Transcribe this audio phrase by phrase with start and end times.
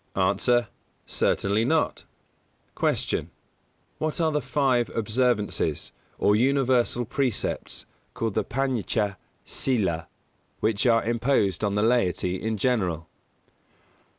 [0.47, 0.69] _A.
[1.05, 2.05] Certainly not.
[2.75, 3.19] 153.
[3.19, 3.29] Q.
[4.01, 7.85] _What are the five observances, or universal precepts,
[8.15, 10.07] called the Pañcha Sīla,
[10.59, 13.09] which are imposed on the laity in general?